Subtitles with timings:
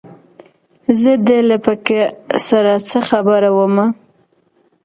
[0.99, 2.01] زه دې له پکه
[2.47, 3.85] سره څه خبره ومه